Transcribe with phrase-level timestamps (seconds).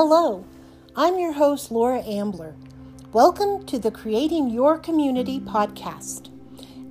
[0.00, 0.44] Hello,
[0.94, 2.54] I'm your host, Laura Ambler.
[3.12, 6.30] Welcome to the Creating Your Community podcast.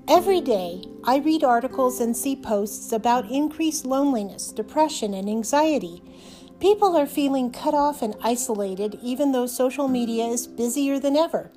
[0.10, 6.04] Every day, I read articles and see posts about increased loneliness, depression, and anxiety.
[6.60, 11.50] People are feeling cut off and isolated, even though social media is busier than ever.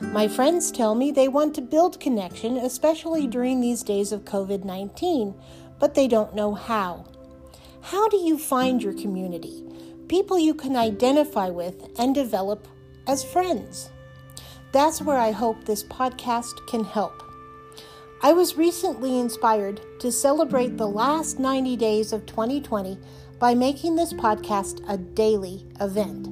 [0.00, 4.64] My friends tell me they want to build connection, especially during these days of COVID
[4.64, 5.34] 19,
[5.80, 7.06] but they don't know how.
[7.86, 9.64] How do you find your community?
[10.08, 12.68] People you can identify with and develop
[13.06, 13.90] as friends.
[14.72, 17.22] That's where I hope this podcast can help.
[18.22, 22.98] I was recently inspired to celebrate the last 90 days of 2020
[23.38, 26.28] by making this podcast a daily event.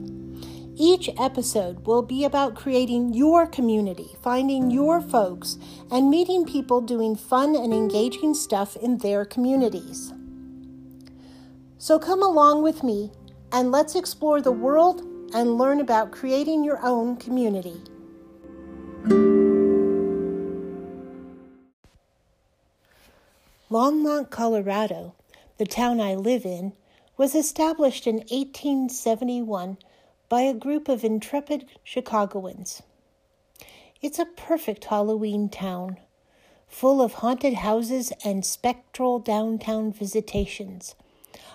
[0.77, 5.59] Each episode will be about creating your community, finding your folks,
[5.91, 10.13] and meeting people doing fun and engaging stuff in their communities.
[11.77, 13.11] So come along with me
[13.53, 15.03] and let's explore the world
[15.35, 17.81] and learn about creating your own community.
[23.71, 25.15] Longmont, Colorado,
[25.59, 26.73] the town I live in,
[27.17, 29.79] was established in 1871
[30.29, 32.83] by a group of intrepid Chicagoans.
[34.01, 35.99] It's a perfect Halloween town,
[36.67, 40.95] full of haunted houses and spectral downtown visitations.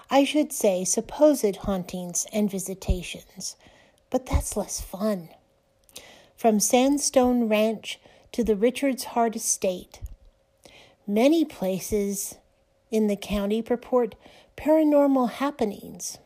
[0.10, 3.56] I should say supposed hauntings and visitations,
[4.10, 5.30] but that's less fun.
[6.36, 8.00] From Sandstone Ranch
[8.32, 10.02] to the Richards Hart Estate,
[11.08, 12.36] many places
[12.92, 14.16] in the county purport
[14.58, 16.18] paranormal happenings.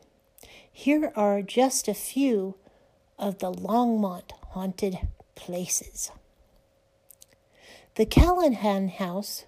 [0.72, 2.56] Here are just a few
[3.18, 5.00] of the Longmont haunted
[5.36, 6.12] places.
[7.96, 9.46] The Callahan House,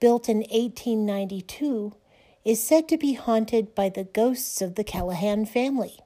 [0.00, 1.94] built in 1892,
[2.44, 5.98] is said to be haunted by the ghosts of the Callahan family.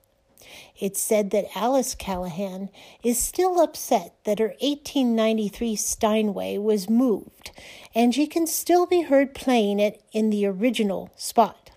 [0.78, 2.68] It's said that Alice Callahan
[3.02, 7.50] is still upset that her 1893 Steinway was moved,
[7.94, 11.70] and she can still be heard playing it in the original spot.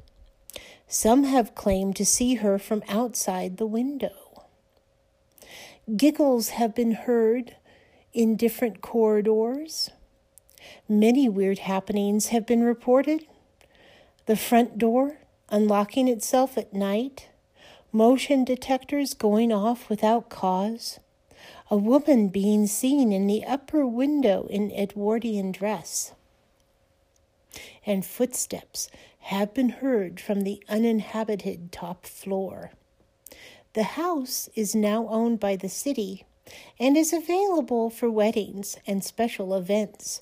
[0.87, 4.45] Some have claimed to see her from outside the window.
[5.95, 7.55] Giggles have been heard
[8.13, 9.89] in different corridors.
[10.89, 13.25] Many weird happenings have been reported.
[14.27, 17.29] The front door unlocking itself at night,
[17.93, 20.99] motion detectors going off without cause,
[21.71, 26.11] a woman being seen in the upper window in Edwardian dress,
[27.85, 28.89] and footsteps
[29.19, 32.71] have been heard from the uninhabited top floor.
[33.71, 36.25] The house is now owned by the city
[36.77, 40.21] and is available for weddings and special events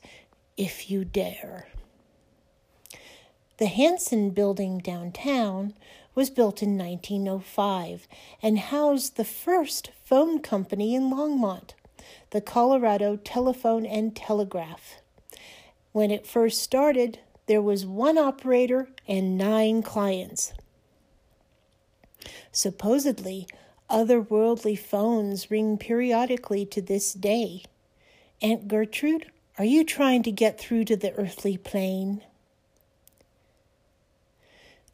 [0.57, 1.69] if you dare.
[3.57, 5.75] The Hanson building downtown
[6.13, 8.05] was built in 1905
[8.41, 11.71] and housed the first phone company in Longmont,
[12.31, 15.01] the Colorado Telephone and Telegraph.
[15.93, 20.53] When it first started, there was one operator and nine clients.
[22.51, 23.47] Supposedly,
[23.89, 27.63] otherworldly phones ring periodically to this day.
[28.41, 32.21] Aunt Gertrude, are you trying to get through to the earthly plane?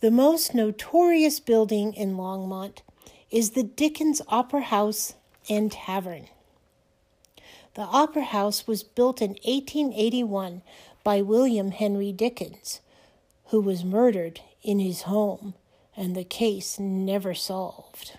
[0.01, 2.79] The most notorious building in Longmont
[3.29, 5.13] is the Dickens Opera House
[5.47, 6.25] and Tavern.
[7.75, 10.63] The Opera House was built in 1881
[11.03, 12.81] by William Henry Dickens,
[13.49, 15.53] who was murdered in his home
[15.95, 18.17] and the case never solved.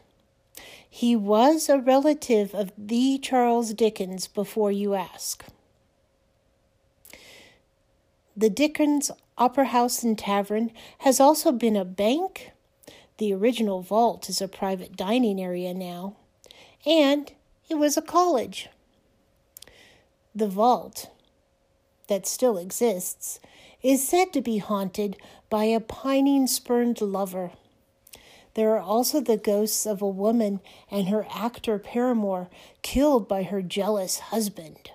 [0.88, 5.44] He was a relative of the Charles Dickens before you ask.
[8.37, 12.53] The Dickens Opera House and Tavern has also been a bank.
[13.19, 16.16] The original vault is a private dining area now.
[16.84, 17.32] And
[17.69, 18.69] it was a college.
[20.34, 21.10] The vault
[22.12, 23.41] that still exists,
[23.82, 25.16] is said to be haunted
[25.49, 27.52] by a pining, spurned lover.
[28.55, 32.50] There are also the ghosts of a woman and her actor paramour
[32.82, 34.90] killed by her jealous husband.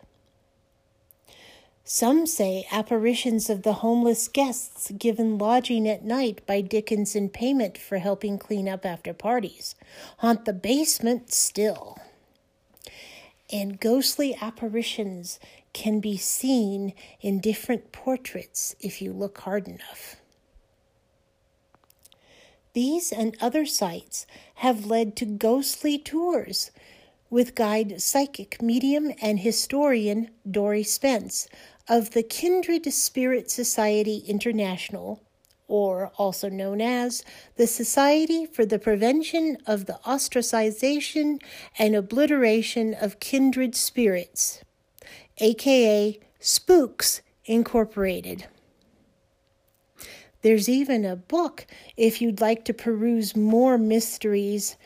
[1.89, 7.77] Some say apparitions of the homeless guests given lodging at night by Dickens in payment
[7.77, 9.73] for helping clean up after parties
[10.17, 11.97] haunt the basement still.
[13.49, 15.39] And ghostly apparitions
[15.71, 16.91] can be seen
[17.21, 20.17] in different portraits if you look hard enough.
[22.73, 26.69] These and other sites have led to ghostly tours
[27.29, 31.47] with guide psychic, medium, and historian Dory Spence
[31.89, 35.21] of the Kindred Spirit Society International,
[35.67, 37.23] or also known as
[37.55, 41.41] the Society for the Prevention of the Ostracization
[41.77, 44.61] and Obliteration of Kindred Spirits,
[45.37, 48.47] aka Spooks Incorporated.
[50.41, 54.77] There's even a book if you'd like to peruse more mysteries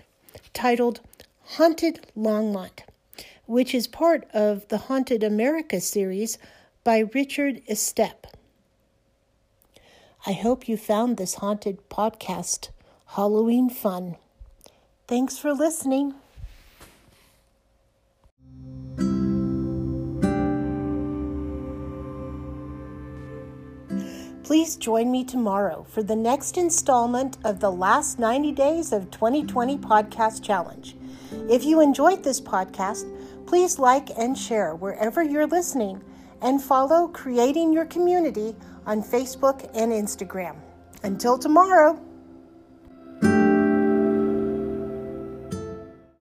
[0.54, 1.01] titled
[1.44, 2.81] Haunted Longmont,
[3.45, 6.38] which is part of the Haunted America series
[6.83, 8.25] by Richard Estep.
[10.25, 12.69] I hope you found this haunted podcast
[13.16, 14.16] Halloween fun.
[15.07, 16.16] Thanks for listening.
[24.44, 29.78] Please join me tomorrow for the next installment of the last 90 days of 2020
[29.78, 30.98] podcast challenge.
[31.50, 33.06] If you enjoyed this podcast,
[33.45, 36.01] please like and share wherever you're listening
[36.42, 38.56] and follow Creating Your Community
[38.86, 40.56] on Facebook and Instagram.
[41.04, 42.00] Until tomorrow.